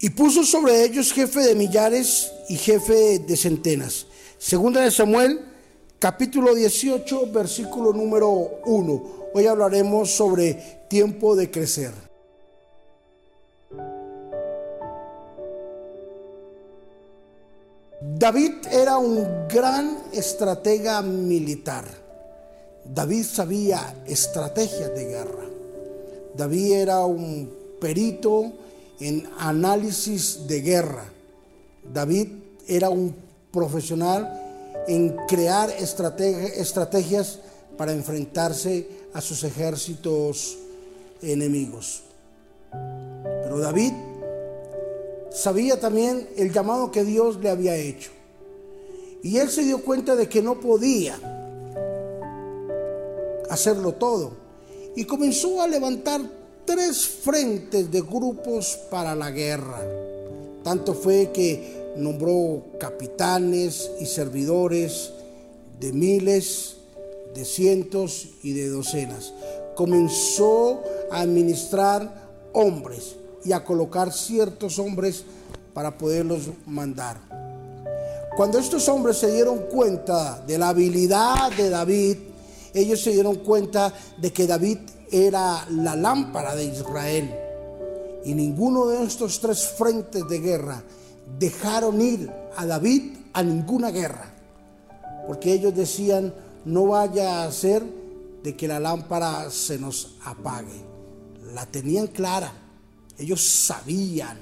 [0.00, 4.06] Y puso sobre ellos jefe de millares y jefe de centenas.
[4.38, 5.40] Segunda de Samuel,
[5.98, 9.02] capítulo 18, versículo número 1.
[9.34, 11.90] Hoy hablaremos sobre tiempo de crecer.
[18.00, 21.86] David era un gran estratega militar.
[22.84, 25.44] David sabía estrategias de guerra.
[26.36, 28.52] David era un perito
[29.00, 31.04] en análisis de guerra.
[31.92, 32.28] David
[32.66, 33.14] era un
[33.52, 37.40] profesional en crear estrategias
[37.76, 40.58] para enfrentarse a sus ejércitos
[41.22, 42.02] enemigos.
[43.42, 43.92] Pero David
[45.30, 48.10] sabía también el llamado que Dios le había hecho.
[49.22, 51.18] Y él se dio cuenta de que no podía
[53.50, 54.32] hacerlo todo.
[54.94, 56.20] Y comenzó a levantar
[56.68, 59.80] tres frentes de grupos para la guerra.
[60.62, 65.10] Tanto fue que nombró capitanes y servidores
[65.80, 66.76] de miles,
[67.34, 69.32] de cientos y de docenas.
[69.76, 73.16] Comenzó a administrar hombres
[73.46, 75.24] y a colocar ciertos hombres
[75.72, 77.18] para poderlos mandar.
[78.36, 82.18] Cuando estos hombres se dieron cuenta de la habilidad de David,
[82.74, 84.78] ellos se dieron cuenta de que David
[85.10, 87.34] era la lámpara de Israel.
[88.24, 90.82] Y ninguno de estos tres frentes de guerra
[91.38, 94.34] dejaron ir a David a ninguna guerra.
[95.26, 97.82] Porque ellos decían, no vaya a ser
[98.42, 100.82] de que la lámpara se nos apague.
[101.54, 102.52] La tenían clara.
[103.18, 104.38] Ellos sabían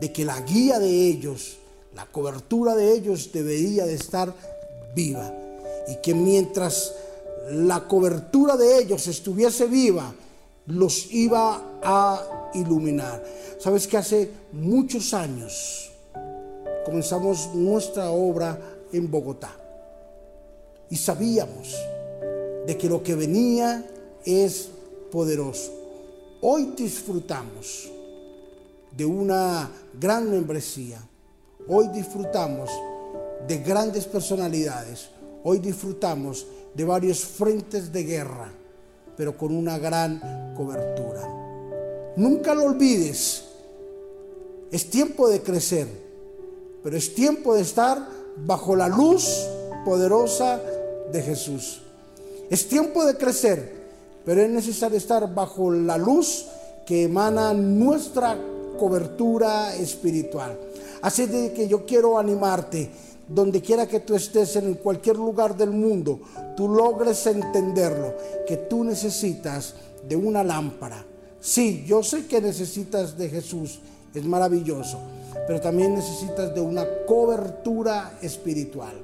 [0.00, 1.56] de que la guía de ellos,
[1.94, 4.34] la cobertura de ellos debería de estar
[4.94, 5.32] viva.
[5.88, 6.92] Y que mientras
[7.50, 10.14] la cobertura de ellos estuviese viva,
[10.66, 13.22] los iba a iluminar.
[13.58, 15.90] Sabes que hace muchos años
[16.84, 18.58] comenzamos nuestra obra
[18.92, 19.54] en Bogotá
[20.90, 21.74] y sabíamos
[22.66, 23.84] de que lo que venía
[24.24, 24.68] es
[25.10, 25.72] poderoso.
[26.40, 27.90] Hoy disfrutamos
[28.96, 30.98] de una gran membresía.
[31.68, 32.70] Hoy disfrutamos
[33.46, 35.08] de grandes personalidades.
[35.46, 38.50] Hoy disfrutamos de varios frentes de guerra,
[39.14, 42.14] pero con una gran cobertura.
[42.16, 43.44] Nunca lo olvides,
[44.72, 45.86] es tiempo de crecer,
[46.82, 49.46] pero es tiempo de estar bajo la luz
[49.84, 50.62] poderosa
[51.12, 51.82] de Jesús.
[52.48, 53.70] Es tiempo de crecer,
[54.24, 56.46] pero es necesario estar bajo la luz
[56.86, 58.38] que emana nuestra
[58.78, 60.58] cobertura espiritual.
[61.02, 62.90] Así de que yo quiero animarte
[63.28, 66.20] donde quiera que tú estés, en cualquier lugar del mundo,
[66.56, 68.14] tú logres entenderlo,
[68.46, 69.74] que tú necesitas
[70.06, 71.04] de una lámpara.
[71.40, 73.80] Sí, yo sé que necesitas de Jesús,
[74.14, 74.98] es maravilloso,
[75.46, 78.94] pero también necesitas de una cobertura espiritual.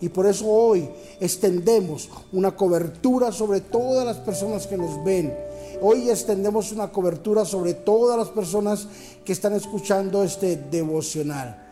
[0.00, 5.36] Y por eso hoy extendemos una cobertura sobre todas las personas que nos ven.
[5.80, 8.86] Hoy extendemos una cobertura sobre todas las personas
[9.24, 11.64] que están escuchando este devocional.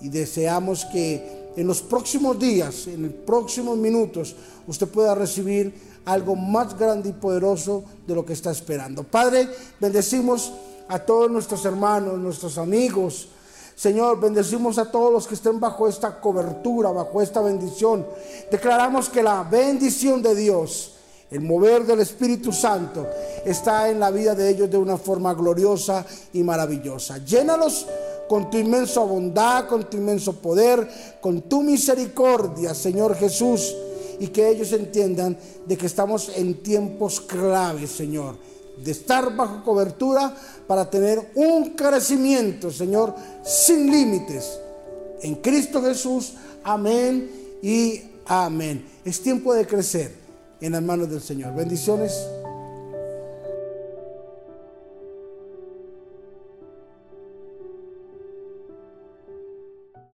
[0.00, 4.34] Y deseamos que en los próximos días, en los próximos minutos,
[4.66, 9.04] usted pueda recibir algo más grande y poderoso de lo que está esperando.
[9.04, 9.48] Padre,
[9.80, 10.52] bendecimos
[10.88, 13.28] a todos nuestros hermanos, nuestros amigos.
[13.74, 18.06] Señor, bendecimos a todos los que estén bajo esta cobertura, bajo esta bendición.
[18.50, 20.94] Declaramos que la bendición de Dios,
[21.30, 23.08] el mover del Espíritu Santo,
[23.44, 27.18] está en la vida de ellos de una forma gloriosa y maravillosa.
[27.18, 27.86] Llénalos
[28.28, 30.88] con tu inmensa bondad, con tu inmenso poder,
[31.20, 33.74] con tu misericordia, Señor Jesús,
[34.18, 38.36] y que ellos entiendan de que estamos en tiempos claves, Señor,
[38.82, 40.34] de estar bajo cobertura
[40.66, 44.58] para tener un crecimiento, Señor, sin límites.
[45.22, 46.34] En Cristo Jesús,
[46.64, 47.30] amén
[47.62, 48.86] y amén.
[49.04, 50.14] Es tiempo de crecer
[50.60, 51.54] en las manos del Señor.
[51.54, 52.12] Bendiciones.